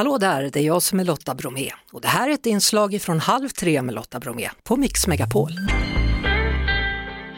[0.00, 3.02] Hallå där, det är jag som är Lotta Bromé och det här är ett inslag
[3.02, 5.50] från Halv tre med Lotta Bromé på Mix Megapol.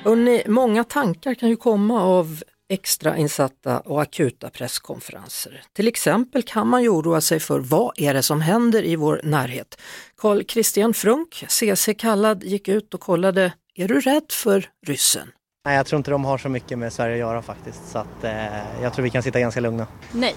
[0.05, 5.63] Hörrni, många tankar kan ju komma av extrainsatta och akuta presskonferenser.
[5.73, 9.21] Till exempel kan man ju oroa sig för vad är det som händer i vår
[9.25, 9.81] närhet?
[10.17, 13.53] Carl Christian Frunk, CC kallad, gick ut och kollade.
[13.75, 15.29] Är du rädd för ryssen?
[15.65, 17.89] Nej, jag tror inte de har så mycket med Sverige att göra faktiskt.
[17.89, 19.87] Så att, eh, jag tror vi kan sitta ganska lugna.
[20.13, 20.35] Nej,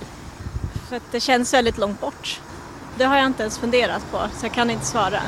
[0.89, 2.41] för att det känns väldigt långt bort.
[2.97, 5.21] Det har jag inte ens funderat på, så jag kan inte svara.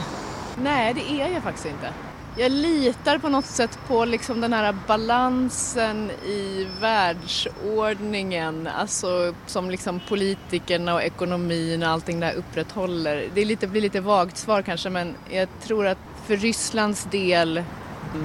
[0.58, 1.94] Nej, det är jag faktiskt inte.
[2.40, 10.02] Jag litar på något sätt på liksom den här balansen i världsordningen, alltså som liksom
[10.08, 13.30] politikerna och ekonomin och allting där upprätthåller.
[13.34, 17.64] Det är lite, blir lite vagt svar kanske, men jag tror att för Rysslands del,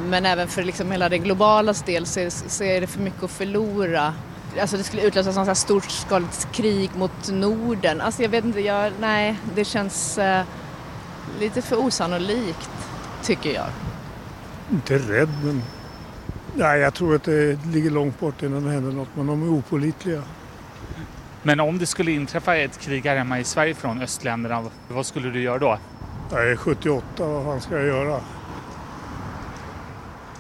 [0.06, 3.22] men även för liksom hela det globala del, så är, så är det för mycket
[3.22, 4.14] att förlora
[4.60, 8.00] alltså det skulle utlösas något storskaligt krig mot Norden.
[8.00, 10.44] Alltså jag vet inte, jag, nej, det känns eh,
[11.40, 12.70] lite för osannolikt
[13.22, 13.66] tycker jag.
[14.70, 15.62] Inte rädd men
[16.54, 19.58] nej, jag tror att det ligger långt bort innan det händer något men de är
[19.58, 20.22] opolitliga.
[21.42, 25.30] Men om det skulle inträffa ett krig här hemma i Sverige från östländerna, vad skulle
[25.30, 25.78] du göra då?
[26.30, 28.20] Jag är 78, vad fan ska jag göra?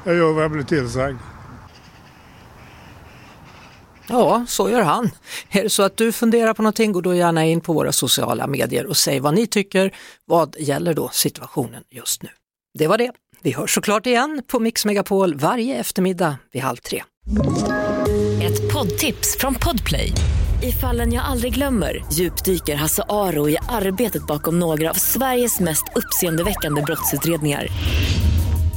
[0.04, 1.18] Jag gör vad jag blir tillsagd.
[4.12, 5.10] Ja, så gör han.
[5.50, 8.46] Är det så att du funderar på någonting, gå då gärna in på våra sociala
[8.46, 9.94] medier och säg vad ni tycker.
[10.24, 12.28] Vad gäller då situationen just nu?
[12.78, 13.12] Det var det.
[13.42, 17.02] Vi hörs såklart igen på Mix Megapol varje eftermiddag vid halv tre.
[18.42, 20.12] Ett poddtips från Podplay.
[20.62, 25.84] I fallen jag aldrig glömmer djupdyker Hasse Aro i arbetet bakom några av Sveriges mest
[25.94, 27.66] uppseendeväckande brottsutredningar